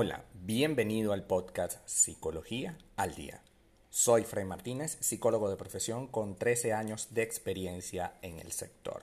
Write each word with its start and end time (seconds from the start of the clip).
Hola, 0.00 0.22
bienvenido 0.44 1.12
al 1.12 1.24
podcast 1.24 1.80
Psicología 1.84 2.78
al 2.94 3.16
Día. 3.16 3.42
Soy 3.90 4.22
Fray 4.22 4.44
Martínez, 4.44 4.96
psicólogo 5.00 5.50
de 5.50 5.56
profesión 5.56 6.06
con 6.06 6.36
13 6.36 6.72
años 6.72 7.08
de 7.10 7.22
experiencia 7.22 8.14
en 8.22 8.38
el 8.38 8.52
sector. 8.52 9.02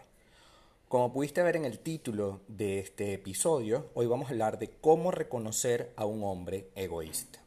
Como 0.88 1.12
pudiste 1.12 1.44
ver 1.44 1.58
en 1.58 1.66
el 1.66 1.80
título 1.80 2.40
de 2.48 2.80
este 2.80 3.12
episodio, 3.12 3.90
hoy 3.94 4.06
vamos 4.06 4.28
a 4.28 4.30
hablar 4.30 4.58
de 4.58 4.70
cómo 4.70 5.12
reconocer 5.12 5.92
a 5.98 6.06
un 6.06 6.24
hombre 6.24 6.70
egoísta. 6.76 7.40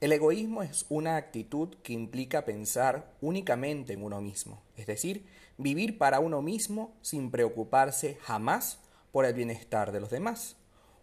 El 0.00 0.12
egoísmo 0.12 0.62
es 0.62 0.86
una 0.90 1.16
actitud 1.16 1.74
que 1.82 1.92
implica 1.92 2.44
pensar 2.44 3.16
únicamente 3.20 3.94
en 3.94 4.04
uno 4.04 4.20
mismo, 4.20 4.62
es 4.76 4.86
decir, 4.86 5.26
vivir 5.58 5.98
para 5.98 6.20
uno 6.20 6.40
mismo 6.40 6.94
sin 7.02 7.32
preocuparse 7.32 8.16
jamás 8.20 8.78
por 9.10 9.24
el 9.24 9.34
bienestar 9.34 9.90
de 9.90 9.98
los 9.98 10.10
demás. 10.10 10.54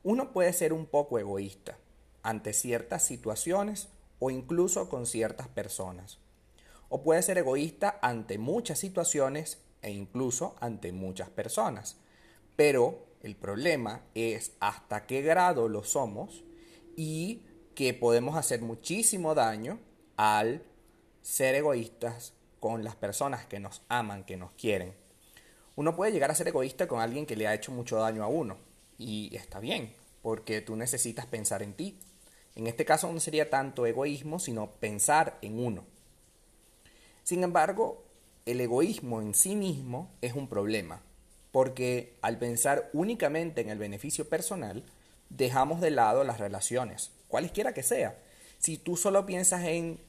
Uno 0.03 0.31
puede 0.31 0.53
ser 0.53 0.73
un 0.73 0.85
poco 0.85 1.19
egoísta 1.19 1.77
ante 2.23 2.53
ciertas 2.53 3.03
situaciones 3.03 3.89
o 4.19 4.29
incluso 4.29 4.89
con 4.89 5.05
ciertas 5.05 5.47
personas. 5.47 6.19
O 6.89 7.03
puede 7.03 7.21
ser 7.21 7.37
egoísta 7.37 7.99
ante 8.01 8.37
muchas 8.37 8.79
situaciones 8.79 9.59
e 9.81 9.91
incluso 9.91 10.55
ante 10.59 10.91
muchas 10.91 11.29
personas. 11.29 11.97
Pero 12.55 13.05
el 13.21 13.35
problema 13.35 14.01
es 14.13 14.53
hasta 14.59 15.05
qué 15.05 15.21
grado 15.21 15.67
lo 15.67 15.83
somos 15.83 16.43
y 16.95 17.43
que 17.75 17.93
podemos 17.93 18.37
hacer 18.37 18.61
muchísimo 18.61 19.35
daño 19.35 19.79
al 20.15 20.63
ser 21.21 21.55
egoístas 21.55 22.33
con 22.59 22.83
las 22.83 22.95
personas 22.95 23.45
que 23.45 23.59
nos 23.59 23.81
aman, 23.89 24.23
que 24.23 24.37
nos 24.37 24.51
quieren. 24.51 24.95
Uno 25.75 25.95
puede 25.95 26.11
llegar 26.11 26.31
a 26.31 26.35
ser 26.35 26.47
egoísta 26.47 26.87
con 26.87 27.01
alguien 27.01 27.25
que 27.25 27.35
le 27.35 27.47
ha 27.47 27.53
hecho 27.53 27.71
mucho 27.71 27.97
daño 27.97 28.23
a 28.23 28.27
uno 28.27 28.66
y 28.97 29.35
está 29.35 29.59
bien, 29.59 29.93
porque 30.21 30.61
tú 30.61 30.75
necesitas 30.75 31.25
pensar 31.25 31.63
en 31.63 31.73
ti. 31.73 31.97
En 32.55 32.67
este 32.67 32.85
caso 32.85 33.11
no 33.11 33.19
sería 33.19 33.49
tanto 33.49 33.85
egoísmo, 33.85 34.39
sino 34.39 34.71
pensar 34.71 35.37
en 35.41 35.59
uno. 35.59 35.85
Sin 37.23 37.43
embargo, 37.43 38.03
el 38.45 38.61
egoísmo 38.61 39.21
en 39.21 39.33
sí 39.35 39.55
mismo 39.55 40.09
es 40.21 40.33
un 40.33 40.47
problema, 40.47 41.01
porque 41.51 42.15
al 42.21 42.39
pensar 42.39 42.89
únicamente 42.93 43.61
en 43.61 43.69
el 43.69 43.77
beneficio 43.77 44.29
personal, 44.29 44.83
dejamos 45.29 45.81
de 45.81 45.91
lado 45.91 46.23
las 46.23 46.39
relaciones, 46.39 47.11
cualesquiera 47.27 47.73
que 47.73 47.83
sea. 47.83 48.17
Si 48.59 48.77
tú 48.77 48.95
solo 48.95 49.25
piensas 49.25 49.65
en 49.65 49.99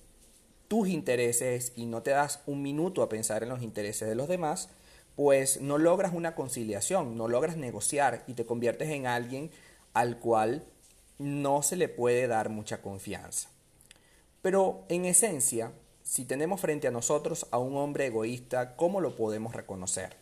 tus 0.69 0.89
intereses 0.89 1.73
y 1.77 1.87
no 1.87 2.03
te 2.03 2.13
das 2.13 2.41
un 2.47 2.63
minuto 2.63 3.03
a 3.03 3.09
pensar 3.09 3.43
en 3.43 3.49
los 3.49 3.63
intereses 3.63 4.09
de 4.09 4.15
los 4.15 4.29
demás, 4.29 4.69
pues 5.19 5.61
no 5.61 5.79
logras 5.79 6.15
una 6.15 6.37
conciliación, 6.37 7.17
no 7.17 7.27
logras 7.27 7.57
negociar 7.57 8.23
y 8.29 8.35
te 8.35 8.47
conviertes 8.47 8.89
en 8.91 9.09
alguien 9.09 9.51
al 9.93 10.21
cual 10.21 10.65
no 11.19 11.65
se 11.65 11.75
le 11.75 11.89
puede 11.89 12.29
dar 12.29 12.51
mucha 12.51 12.81
confianza. 12.83 13.49
Pero 14.43 14.85
en 14.89 15.07
esencia, 15.07 15.73
si 16.05 16.25
tenemos 16.25 16.61
frente 16.61 16.87
a 16.87 16.93
nosotros 16.93 17.49
a 17.51 17.59
un 17.59 17.77
hombre 17.77 18.07
egoísta, 18.07 18.77
¿cómo 18.77 19.01
lo 19.01 19.17
podemos 19.17 19.57
reconocer? 19.57 20.15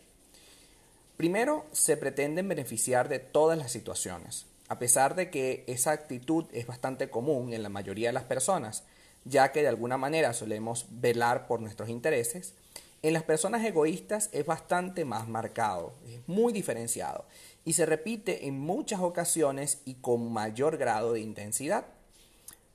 Primero, 1.15 1.67
se 1.73 1.95
pretenden 1.95 2.47
beneficiar 2.47 3.07
de 3.07 3.19
todas 3.19 3.55
las 3.55 3.71
situaciones, 3.71 4.47
a 4.67 4.79
pesar 4.79 5.13
de 5.13 5.29
que 5.29 5.63
esa 5.67 5.91
actitud 5.91 6.45
es 6.53 6.65
bastante 6.65 7.11
común 7.11 7.53
en 7.53 7.61
la 7.61 7.69
mayoría 7.69 8.09
de 8.09 8.13
las 8.13 8.23
personas, 8.23 8.83
ya 9.25 9.51
que 9.51 9.61
de 9.61 9.67
alguna 9.67 9.99
manera 9.99 10.33
solemos 10.33 10.87
velar 10.89 11.45
por 11.45 11.61
nuestros 11.61 11.89
intereses, 11.89 12.55
en 13.03 13.13
las 13.13 13.23
personas 13.23 13.63
egoístas 13.63 14.29
es 14.31 14.45
bastante 14.45 15.05
más 15.05 15.27
marcado, 15.27 15.93
es 16.07 16.27
muy 16.27 16.51
diferenciado 16.51 17.25
y 17.63 17.73
se 17.73 17.85
repite 17.85 18.47
en 18.47 18.59
muchas 18.59 19.01
ocasiones 19.01 19.81
y 19.85 19.95
con 19.95 20.31
mayor 20.31 20.77
grado 20.77 21.13
de 21.13 21.19
intensidad. 21.19 21.85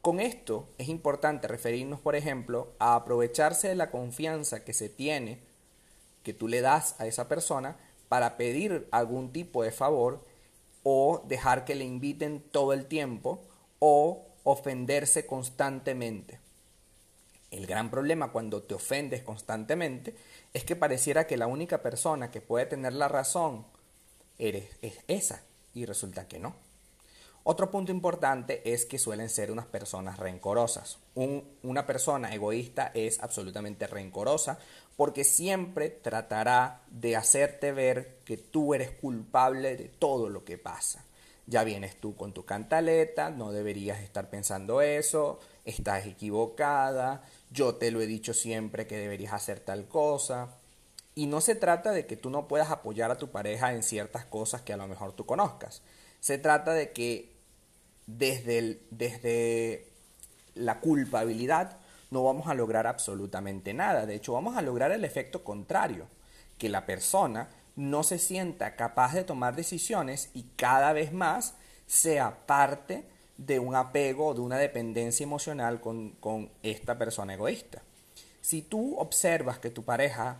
Con 0.00 0.20
esto 0.20 0.68
es 0.78 0.88
importante 0.88 1.48
referirnos, 1.48 2.00
por 2.00 2.16
ejemplo, 2.16 2.72
a 2.78 2.94
aprovecharse 2.94 3.68
de 3.68 3.74
la 3.74 3.90
confianza 3.90 4.64
que 4.64 4.72
se 4.72 4.88
tiene, 4.88 5.40
que 6.22 6.34
tú 6.34 6.48
le 6.48 6.60
das 6.60 6.96
a 7.00 7.06
esa 7.06 7.28
persona, 7.28 7.76
para 8.08 8.36
pedir 8.36 8.88
algún 8.90 9.32
tipo 9.32 9.62
de 9.62 9.72
favor 9.72 10.24
o 10.82 11.22
dejar 11.26 11.64
que 11.64 11.74
le 11.74 11.84
inviten 11.84 12.40
todo 12.50 12.72
el 12.72 12.86
tiempo 12.86 13.42
o 13.78 14.26
ofenderse 14.44 15.24
constantemente. 15.24 16.41
El 17.52 17.66
gran 17.66 17.90
problema 17.90 18.32
cuando 18.32 18.62
te 18.62 18.74
ofendes 18.74 19.22
constantemente 19.22 20.16
es 20.54 20.64
que 20.64 20.74
pareciera 20.74 21.26
que 21.26 21.36
la 21.36 21.46
única 21.46 21.82
persona 21.82 22.30
que 22.30 22.40
puede 22.40 22.64
tener 22.64 22.94
la 22.94 23.08
razón 23.08 23.66
eres, 24.38 24.70
es 24.80 24.98
esa 25.06 25.42
y 25.74 25.84
resulta 25.84 26.26
que 26.26 26.38
no. 26.38 26.54
Otro 27.44 27.70
punto 27.70 27.92
importante 27.92 28.72
es 28.72 28.86
que 28.86 28.98
suelen 28.98 29.28
ser 29.28 29.50
unas 29.50 29.66
personas 29.66 30.18
rencorosas. 30.18 30.98
una 31.14 31.86
persona 31.86 32.32
egoísta 32.32 32.90
es 32.94 33.20
absolutamente 33.20 33.86
rencorosa 33.86 34.58
porque 34.96 35.24
siempre 35.24 35.90
tratará 35.90 36.82
de 36.88 37.16
hacerte 37.16 37.72
ver 37.72 38.20
que 38.24 38.38
tú 38.38 38.72
eres 38.72 38.92
culpable 38.92 39.76
de 39.76 39.88
todo 39.88 40.30
lo 40.30 40.44
que 40.44 40.56
pasa. 40.56 41.04
Ya 41.46 41.64
vienes 41.64 41.96
tú 41.96 42.14
con 42.14 42.32
tu 42.32 42.46
cantaleta, 42.46 43.30
no 43.30 43.52
deberías 43.52 44.00
estar 44.00 44.30
pensando 44.30 44.80
eso, 44.80 45.40
estás 45.64 46.06
equivocada, 46.06 47.22
yo 47.50 47.76
te 47.76 47.90
lo 47.90 48.00
he 48.00 48.06
dicho 48.06 48.34
siempre 48.34 48.86
que 48.86 48.96
deberías 48.96 49.32
hacer 49.32 49.60
tal 49.60 49.86
cosa. 49.86 50.48
Y 51.14 51.26
no 51.26 51.40
se 51.40 51.54
trata 51.54 51.92
de 51.92 52.06
que 52.06 52.16
tú 52.16 52.30
no 52.30 52.48
puedas 52.48 52.70
apoyar 52.70 53.10
a 53.10 53.18
tu 53.18 53.30
pareja 53.30 53.72
en 53.74 53.82
ciertas 53.82 54.24
cosas 54.24 54.62
que 54.62 54.72
a 54.72 54.78
lo 54.78 54.88
mejor 54.88 55.12
tú 55.12 55.26
conozcas. 55.26 55.82
Se 56.20 56.38
trata 56.38 56.72
de 56.72 56.92
que 56.92 57.32
desde, 58.06 58.80
desde 58.90 59.88
la 60.54 60.80
culpabilidad 60.80 61.78
no 62.10 62.24
vamos 62.24 62.46
a 62.48 62.54
lograr 62.54 62.86
absolutamente 62.86 63.74
nada. 63.74 64.06
De 64.06 64.14
hecho, 64.14 64.32
vamos 64.32 64.56
a 64.56 64.62
lograr 64.62 64.92
el 64.92 65.04
efecto 65.04 65.44
contrario, 65.44 66.06
que 66.58 66.68
la 66.68 66.86
persona 66.86 67.48
no 67.74 68.02
se 68.02 68.18
sienta 68.18 68.76
capaz 68.76 69.14
de 69.14 69.24
tomar 69.24 69.56
decisiones 69.56 70.30
y 70.34 70.44
cada 70.56 70.92
vez 70.92 71.12
más 71.12 71.54
sea 71.86 72.46
parte 72.46 73.04
de 73.36 73.58
un 73.58 73.74
apego, 73.74 74.34
de 74.34 74.40
una 74.40 74.58
dependencia 74.58 75.24
emocional 75.24 75.80
con, 75.80 76.10
con 76.12 76.50
esta 76.62 76.98
persona 76.98 77.34
egoísta. 77.34 77.82
Si 78.40 78.62
tú 78.62 78.96
observas 78.98 79.58
que 79.58 79.70
tu 79.70 79.84
pareja, 79.84 80.38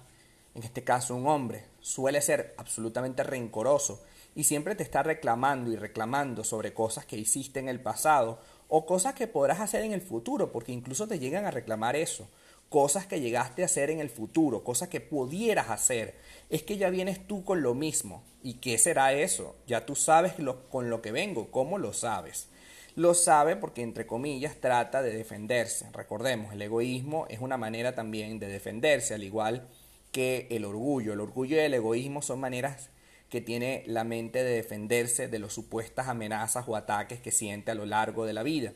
en 0.55 0.63
este 0.63 0.85
caso 0.85 1.15
un 1.15 1.27
hombre, 1.27 1.67
suele 1.81 2.21
ser 2.21 2.55
absolutamente 2.59 3.23
rencoroso 3.23 4.03
y 4.35 4.45
siempre 4.45 4.75
te 4.75 4.83
está 4.83 5.03
reclamando 5.03 5.71
y 5.71 5.77
reclamando 5.77 6.45
sobre 6.45 6.75
cosas 6.75 7.07
que 7.07 7.17
hiciste 7.17 7.61
en 7.61 7.69
el 7.69 7.81
pasado 7.81 8.39
o 8.69 8.87
cosas 8.87 9.15
que 9.15 9.27
podrás 9.27 9.61
hacer 9.61 9.83
en 9.83 9.93
el 9.93 10.01
futuro, 10.01 10.51
porque 10.51 10.73
incluso 10.73 11.07
te 11.07 11.19
llegan 11.19 11.45
a 11.45 11.51
reclamar 11.51 11.95
eso, 11.95 12.29
cosas 12.71 13.07
que 13.07 13.21
llegaste 13.21 13.63
a 13.63 13.67
hacer 13.67 13.91
en 13.91 14.01
el 14.01 14.09
futuro, 14.09 14.65
cosas 14.65 14.89
que 14.89 15.01
pudieras 15.01 15.69
hacer, 15.69 16.17
es 16.49 16.63
que 16.63 16.79
ya 16.79 16.89
vienes 16.89 17.27
tú 17.27 17.45
con 17.45 17.63
lo 17.63 17.75
mismo. 17.75 18.25
¿Y 18.43 18.55
qué 18.55 18.79
será 18.79 19.13
eso? 19.13 19.57
Ya 19.67 19.85
tú 19.85 19.95
sabes 19.95 20.39
lo, 20.39 20.71
con 20.71 20.89
lo 20.89 21.03
que 21.03 21.13
vengo, 21.13 21.51
¿cómo 21.51 21.77
lo 21.77 21.93
sabes? 21.93 22.49
Lo 22.95 23.15
sabe 23.15 23.57
porque, 23.57 23.83
entre 23.83 24.07
comillas, 24.07 24.57
trata 24.61 25.03
de 25.03 25.13
defenderse. 25.13 25.89
Recordemos, 25.93 26.53
el 26.53 26.61
egoísmo 26.61 27.27
es 27.29 27.41
una 27.41 27.57
manera 27.57 27.95
también 27.95 28.39
de 28.39 28.49
defenderse, 28.49 29.15
al 29.15 29.25
igual 29.25 29.67
que 30.11 30.47
el 30.51 30.65
orgullo. 30.65 31.15
El 31.15 31.21
orgullo 31.21 31.57
y 31.57 31.61
el 31.61 31.75
egoísmo 31.75 32.21
son 32.21 32.41
maneras 32.41 32.91
que 33.31 33.41
tiene 33.41 33.83
la 33.87 34.05
mente 34.05 34.45
de 34.45 34.57
defenderse 34.57 35.27
de 35.27 35.39
las 35.39 35.55
supuestas 35.55 36.09
amenazas 36.09 36.69
o 36.69 36.77
ataques 36.77 37.21
que 37.21 37.33
siente 37.33 37.71
a 37.71 37.75
lo 37.75 37.87
largo 37.87 38.27
de 38.27 38.35
la 38.35 38.43
vida. 38.43 38.75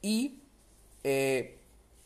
Y 0.00 0.40
eh, 1.04 1.58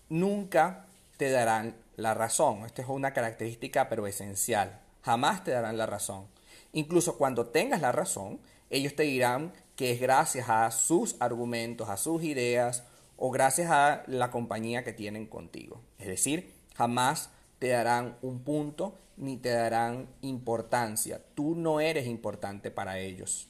nunca 0.09 0.87
te 1.17 1.31
darán 1.31 1.77
la 1.97 2.15
razón. 2.15 2.65
Esta 2.67 2.83
es 2.83 2.89
una 2.89 3.13
característica 3.13 3.89
pero 3.89 4.09
esencial. 4.09 4.81
Jamás 5.03 5.45
te 5.45 5.53
darán 5.53 5.79
la 5.79 5.87
razón. 5.87 6.27
Incluso 6.73 7.17
cuando 7.17 7.47
tengas 7.47 7.81
la 7.81 7.93
razón, 7.93 8.41
ellos 8.69 8.97
te 8.97 9.05
dirán 9.05 9.53
que 9.81 9.93
es 9.93 9.99
gracias 9.99 10.51
a 10.51 10.71
sus 10.73 11.17
argumentos, 11.21 11.89
a 11.89 11.97
sus 11.97 12.23
ideas 12.23 12.85
o 13.17 13.31
gracias 13.31 13.71
a 13.71 14.03
la 14.09 14.31
compañía 14.31 14.85
que 14.85 14.93
tienen 14.93 15.25
contigo. 15.25 15.81
Es 15.99 16.07
decir, 16.07 16.53
jamás 16.75 17.31
te 17.59 17.69
darán 17.69 18.19
un 18.21 18.45
punto 18.45 18.99
ni 19.17 19.39
te 19.39 19.49
darán 19.49 20.07
importancia. 20.21 21.23
Tú 21.35 21.55
no 21.55 21.81
eres 21.81 22.07
importante 22.07 22.71
para 22.71 22.99
ellos. 22.99 23.49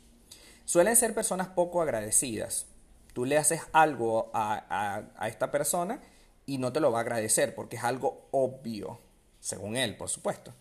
Suelen 0.65 0.94
ser 0.94 1.15
personas 1.15 1.49
poco 1.49 1.82
agradecidas. 1.82 2.67
Tú 3.12 3.25
le 3.25 3.37
haces 3.37 3.62
algo 3.73 4.31
a, 4.33 5.03
a 5.17 5.26
esta 5.26 5.50
persona 5.50 6.00
y 6.47 6.59
no 6.59 6.73
te 6.73 6.79
lo 6.79 6.93
va 6.93 6.99
a 6.99 7.03
agradecer 7.03 7.56
porque 7.56 7.75
es 7.75 7.83
algo 7.83 8.29
obvio, 8.31 9.00
según 9.41 9.76
él, 9.76 9.97
por 9.97 10.09
supuesto. 10.09 10.55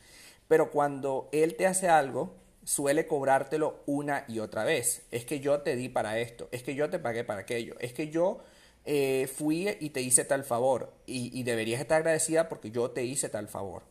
Pero 0.48 0.72
cuando 0.72 1.30
él 1.31 1.56
te 1.56 1.68
hace 1.68 1.89
algo, 1.89 2.33
suele 2.69 3.07
cobrártelo 3.07 3.81
una 3.88 4.25
y 4.27 4.38
otra 4.38 4.63
vez. 4.63 5.01
Es 5.10 5.25
que 5.25 5.39
yo 5.39 5.62
te 5.62 5.75
di 5.75 5.89
para 5.89 6.19
esto, 6.19 6.48
es 6.51 6.62
que 6.62 6.75
yo 6.75 6.88
te 6.92 7.00
pagué 7.00 7.24
para 7.24 7.42
aquello, 7.42 7.75
es 7.80 7.94
que 7.94 8.10
yo 8.10 8.42
eh, 8.86 9.27
fui 9.27 9.68
y 9.80 9.89
te 9.89 10.01
hice 10.01 10.24
tal 10.24 10.44
favor 10.44 10.94
y, 11.07 11.42
deberías 11.42 11.81
estar 11.81 11.98
agradecida 11.98 12.48
porque 12.48 12.69
yo 12.69 12.92
te 12.92 13.04
hice 13.04 13.27
tal 13.27 13.48
favor. 13.48 13.81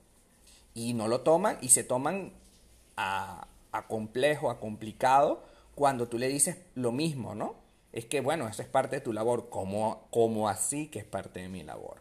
Y 0.75 0.95
no 0.95 1.09
lo 1.09 1.23
toman 1.23 1.59
y 1.61 1.71
se 1.71 1.83
toman 1.83 2.33
a, 2.97 3.49
complejo, 3.89 4.49
a 4.49 4.61
complicado, 4.61 5.43
cuando 5.75 6.07
tú 6.07 6.17
le 6.17 6.29
dices 6.29 6.59
lo 6.77 6.93
mismo, 6.93 7.35
¿no? 7.35 7.57
Es 7.93 8.05
que, 8.05 8.21
bueno, 8.21 8.47
eso 8.47 8.63
es 8.63 8.69
parte 8.69 8.97
de 8.97 9.03
tu 9.03 9.13
labor. 9.13 9.49
¿Cómo, 9.49 10.07
cómo 10.13 10.49
así 10.49 10.87
que 10.87 11.01
es 11.01 11.05
parte 11.05 11.41
de 11.41 11.49
mi 11.49 11.65
labor? 11.65 12.01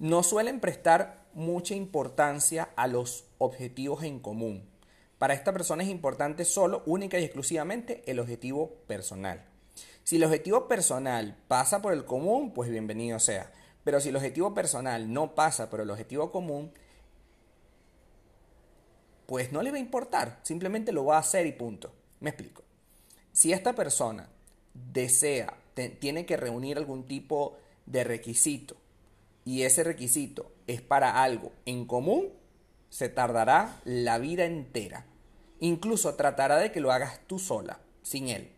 No 0.00 0.24
suelen 0.24 0.58
prestar 0.58 1.26
mucha 1.32 1.76
importancia 1.76 2.70
a 2.74 2.88
los 2.88 3.24
objetivos 3.38 4.02
en 4.02 4.18
común. 4.18 4.77
Para 5.18 5.34
esta 5.34 5.52
persona 5.52 5.82
es 5.82 5.88
importante 5.88 6.44
solo, 6.44 6.82
única 6.86 7.18
y 7.18 7.24
exclusivamente 7.24 8.02
el 8.06 8.20
objetivo 8.20 8.76
personal. 8.86 9.44
Si 10.04 10.16
el 10.16 10.24
objetivo 10.24 10.68
personal 10.68 11.36
pasa 11.48 11.82
por 11.82 11.92
el 11.92 12.04
común, 12.04 12.52
pues 12.54 12.70
bienvenido 12.70 13.18
sea. 13.18 13.52
Pero 13.84 14.00
si 14.00 14.10
el 14.10 14.16
objetivo 14.16 14.54
personal 14.54 15.12
no 15.12 15.34
pasa 15.34 15.68
por 15.68 15.80
el 15.80 15.90
objetivo 15.90 16.30
común, 16.30 16.72
pues 19.26 19.52
no 19.52 19.62
le 19.62 19.70
va 19.70 19.76
a 19.76 19.80
importar, 19.80 20.40
simplemente 20.42 20.92
lo 20.92 21.04
va 21.04 21.16
a 21.16 21.20
hacer 21.20 21.46
y 21.46 21.52
punto. 21.52 21.92
Me 22.20 22.30
explico. 22.30 22.62
Si 23.32 23.52
esta 23.52 23.74
persona 23.74 24.28
desea, 24.72 25.54
tiene 26.00 26.26
que 26.26 26.36
reunir 26.36 26.78
algún 26.78 27.06
tipo 27.06 27.56
de 27.86 28.04
requisito 28.04 28.76
y 29.44 29.62
ese 29.62 29.84
requisito 29.84 30.52
es 30.66 30.82
para 30.82 31.22
algo 31.22 31.52
en 31.64 31.86
común, 31.86 32.28
se 32.88 33.08
tardará 33.08 33.80
la 33.84 34.18
vida 34.18 34.44
entera. 34.44 35.06
Incluso 35.60 36.14
tratará 36.14 36.56
de 36.56 36.72
que 36.72 36.80
lo 36.80 36.92
hagas 36.92 37.20
tú 37.26 37.38
sola, 37.38 37.80
sin 38.02 38.28
él. 38.28 38.52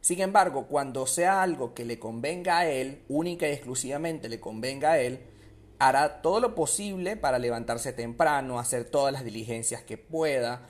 Sin 0.00 0.20
embargo, 0.20 0.66
cuando 0.68 1.06
sea 1.06 1.42
algo 1.42 1.74
que 1.74 1.84
le 1.84 1.98
convenga 1.98 2.58
a 2.58 2.68
él, 2.68 3.02
única 3.08 3.48
y 3.48 3.52
exclusivamente 3.52 4.28
le 4.28 4.40
convenga 4.40 4.92
a 4.92 5.00
él, 5.00 5.20
hará 5.78 6.22
todo 6.22 6.40
lo 6.40 6.54
posible 6.54 7.16
para 7.16 7.38
levantarse 7.38 7.92
temprano, 7.92 8.58
hacer 8.58 8.84
todas 8.84 9.12
las 9.12 9.24
diligencias 9.24 9.82
que 9.82 9.98
pueda, 9.98 10.68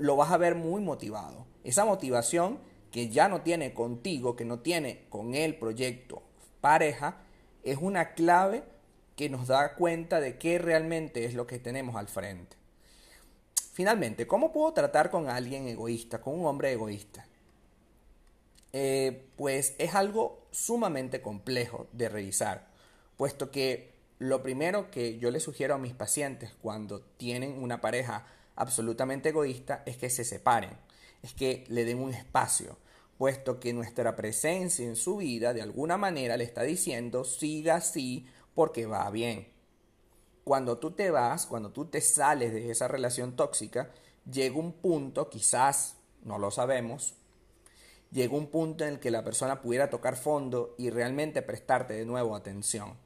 lo 0.00 0.16
vas 0.16 0.32
a 0.32 0.36
ver 0.36 0.54
muy 0.54 0.80
motivado. 0.80 1.46
Esa 1.64 1.84
motivación 1.84 2.58
que 2.90 3.08
ya 3.08 3.28
no 3.28 3.42
tiene 3.42 3.72
contigo, 3.72 4.36
que 4.36 4.44
no 4.44 4.60
tiene 4.60 5.06
con 5.08 5.34
el 5.34 5.56
proyecto 5.56 6.22
pareja, 6.60 7.18
es 7.62 7.78
una 7.80 8.14
clave 8.14 8.64
que 9.22 9.28
nos 9.28 9.46
da 9.46 9.76
cuenta 9.76 10.20
de 10.20 10.36
qué 10.36 10.58
realmente 10.58 11.24
es 11.24 11.34
lo 11.34 11.46
que 11.46 11.60
tenemos 11.60 11.94
al 11.94 12.08
frente. 12.08 12.56
Finalmente, 13.72 14.26
¿cómo 14.26 14.50
puedo 14.50 14.72
tratar 14.72 15.12
con 15.12 15.28
alguien 15.28 15.68
egoísta, 15.68 16.20
con 16.20 16.40
un 16.40 16.46
hombre 16.46 16.72
egoísta? 16.72 17.24
Eh, 18.72 19.28
pues 19.36 19.76
es 19.78 19.94
algo 19.94 20.48
sumamente 20.50 21.22
complejo 21.22 21.86
de 21.92 22.08
revisar, 22.08 22.66
puesto 23.16 23.52
que 23.52 23.94
lo 24.18 24.42
primero 24.42 24.90
que 24.90 25.20
yo 25.20 25.30
le 25.30 25.38
sugiero 25.38 25.76
a 25.76 25.78
mis 25.78 25.94
pacientes 25.94 26.50
cuando 26.60 27.00
tienen 27.00 27.62
una 27.62 27.80
pareja 27.80 28.26
absolutamente 28.56 29.28
egoísta 29.28 29.84
es 29.86 29.98
que 29.98 30.10
se 30.10 30.24
separen, 30.24 30.76
es 31.22 31.32
que 31.32 31.62
le 31.68 31.84
den 31.84 32.00
un 32.00 32.12
espacio, 32.12 32.76
puesto 33.18 33.60
que 33.60 33.72
nuestra 33.72 34.16
presencia 34.16 34.84
en 34.84 34.96
su 34.96 35.18
vida 35.18 35.52
de 35.52 35.62
alguna 35.62 35.96
manera 35.96 36.36
le 36.36 36.42
está 36.42 36.64
diciendo 36.64 37.22
siga 37.22 37.76
así 37.76 38.26
porque 38.54 38.86
va 38.86 39.10
bien. 39.10 39.48
Cuando 40.44 40.78
tú 40.78 40.90
te 40.90 41.10
vas, 41.10 41.46
cuando 41.46 41.70
tú 41.70 41.86
te 41.86 42.00
sales 42.00 42.52
de 42.52 42.70
esa 42.70 42.88
relación 42.88 43.36
tóxica, 43.36 43.90
llega 44.30 44.56
un 44.56 44.72
punto, 44.72 45.28
quizás, 45.30 45.96
no 46.22 46.38
lo 46.38 46.50
sabemos, 46.50 47.14
llegó 48.10 48.36
un 48.36 48.48
punto 48.48 48.84
en 48.84 48.94
el 48.94 49.00
que 49.00 49.10
la 49.10 49.24
persona 49.24 49.60
pudiera 49.60 49.90
tocar 49.90 50.16
fondo 50.16 50.74
y 50.78 50.90
realmente 50.90 51.42
prestarte 51.42 51.94
de 51.94 52.04
nuevo 52.04 52.34
atención. 52.36 52.96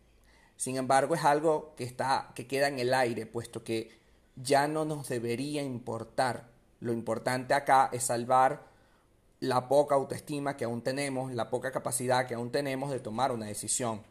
Sin 0.57 0.77
embargo, 0.77 1.15
es 1.15 1.25
algo 1.25 1.75
que 1.77 1.85
está 1.85 2.33
que 2.35 2.47
queda 2.47 2.69
en 2.69 2.79
el 2.79 2.95
aire, 2.95 3.27
puesto 3.27 3.63
que 3.63 3.91
ya 4.37 4.67
no 4.69 4.85
nos 4.85 5.09
debería 5.09 5.63
importar. 5.63 6.49
Lo 6.81 6.93
importante 6.93 7.55
acá 7.55 7.91
es 7.93 8.05
salvar 8.05 8.65
la 9.41 9.69
poca 9.69 9.95
autoestima 9.95 10.57
que 10.57 10.65
aún 10.65 10.83
tenemos, 10.83 11.33
la 11.33 11.51
poca 11.51 11.71
capacidad 11.71 12.27
que 12.27 12.35
aún 12.35 12.51
tenemos 12.51 12.91
de 12.91 13.01
tomar 13.01 13.33
una 13.33 13.47
decisión 13.47 14.03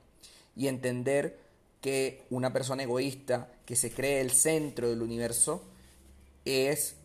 y 0.56 0.68
entender 0.68 1.40
que 1.82 2.26
una 2.30 2.54
persona 2.54 2.84
egoísta 2.84 3.50
que 3.66 3.76
se 3.76 3.92
cree 3.92 4.22
el 4.22 4.32
centro 4.32 4.90
del 4.90 5.02
universo 5.02 5.64
es 6.46 6.96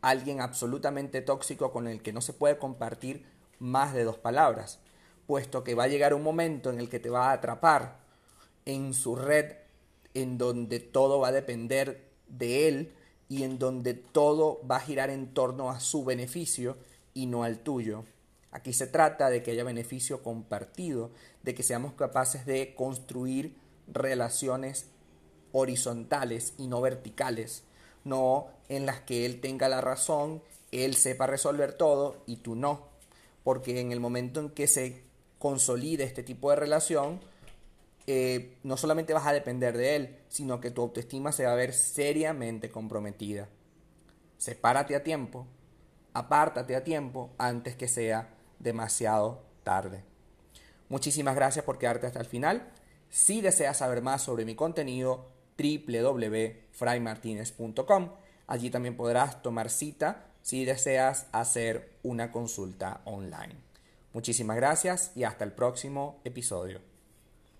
alguien 0.00 0.40
absolutamente 0.40 1.22
tóxico 1.22 1.72
con 1.72 1.88
el 1.88 2.02
que 2.02 2.12
no 2.12 2.20
se 2.20 2.32
puede 2.32 2.58
compartir 2.58 3.24
más 3.58 3.94
de 3.94 4.04
dos 4.04 4.18
palabras, 4.18 4.78
puesto 5.26 5.64
que 5.64 5.74
va 5.74 5.84
a 5.84 5.88
llegar 5.88 6.14
un 6.14 6.22
momento 6.22 6.70
en 6.70 6.78
el 6.78 6.88
que 6.88 7.00
te 7.00 7.10
va 7.10 7.30
a 7.30 7.32
atrapar 7.32 7.98
en 8.66 8.94
su 8.94 9.16
red 9.16 9.52
en 10.14 10.38
donde 10.38 10.80
todo 10.80 11.20
va 11.20 11.28
a 11.28 11.32
depender 11.32 12.10
de 12.28 12.68
él 12.68 12.92
y 13.28 13.42
en 13.42 13.58
donde 13.58 13.94
todo 13.94 14.60
va 14.68 14.76
a 14.76 14.80
girar 14.80 15.10
en 15.10 15.32
torno 15.32 15.70
a 15.70 15.80
su 15.80 16.04
beneficio 16.04 16.76
y 17.14 17.26
no 17.26 17.42
al 17.42 17.58
tuyo. 17.58 18.04
Aquí 18.54 18.72
se 18.72 18.86
trata 18.86 19.30
de 19.30 19.42
que 19.42 19.50
haya 19.50 19.64
beneficio 19.64 20.22
compartido, 20.22 21.10
de 21.42 21.56
que 21.56 21.64
seamos 21.64 21.94
capaces 21.94 22.46
de 22.46 22.76
construir 22.76 23.56
relaciones 23.88 24.86
horizontales 25.50 26.54
y 26.56 26.68
no 26.68 26.80
verticales, 26.80 27.64
no 28.04 28.46
en 28.68 28.86
las 28.86 29.00
que 29.00 29.26
él 29.26 29.40
tenga 29.40 29.68
la 29.68 29.80
razón, 29.80 30.40
él 30.70 30.94
sepa 30.94 31.26
resolver 31.26 31.72
todo 31.72 32.22
y 32.26 32.36
tú 32.36 32.54
no. 32.54 32.90
Porque 33.42 33.80
en 33.80 33.90
el 33.90 33.98
momento 33.98 34.38
en 34.38 34.50
que 34.50 34.68
se 34.68 35.02
consolide 35.40 36.04
este 36.04 36.22
tipo 36.22 36.50
de 36.50 36.56
relación, 36.56 37.20
eh, 38.06 38.56
no 38.62 38.76
solamente 38.76 39.14
vas 39.14 39.26
a 39.26 39.32
depender 39.32 39.76
de 39.76 39.96
él, 39.96 40.18
sino 40.28 40.60
que 40.60 40.70
tu 40.70 40.80
autoestima 40.80 41.32
se 41.32 41.44
va 41.44 41.54
a 41.54 41.56
ver 41.56 41.72
seriamente 41.72 42.70
comprometida. 42.70 43.48
Sepárate 44.38 44.94
a 44.94 45.02
tiempo, 45.02 45.48
apártate 46.12 46.76
a 46.76 46.84
tiempo 46.84 47.32
antes 47.36 47.74
que 47.74 47.88
sea 47.88 48.33
demasiado 48.64 49.44
tarde. 49.62 50.02
Muchísimas 50.88 51.36
gracias 51.36 51.64
por 51.64 51.78
quedarte 51.78 52.08
hasta 52.08 52.18
el 52.18 52.26
final. 52.26 52.68
Si 53.08 53.40
deseas 53.40 53.78
saber 53.78 54.02
más 54.02 54.22
sobre 54.22 54.44
mi 54.44 54.56
contenido, 54.56 55.30
www.fraymartinez.com. 55.56 58.10
Allí 58.46 58.68
también 58.70 58.96
podrás 58.96 59.42
tomar 59.42 59.70
cita 59.70 60.26
si 60.42 60.64
deseas 60.64 61.26
hacer 61.32 61.98
una 62.02 62.30
consulta 62.32 63.00
online. 63.04 63.54
Muchísimas 64.12 64.56
gracias 64.56 65.12
y 65.14 65.22
hasta 65.24 65.44
el 65.44 65.52
próximo 65.52 66.20
episodio. 66.24 66.93